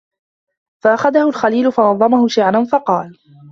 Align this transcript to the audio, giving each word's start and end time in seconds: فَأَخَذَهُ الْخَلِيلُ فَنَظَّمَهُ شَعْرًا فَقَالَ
فَأَخَذَهُ 0.83 1.29
الْخَلِيلُ 1.29 1.71
فَنَظَّمَهُ 1.71 2.27
شَعْرًا 2.27 2.63
فَقَالَ 2.63 3.17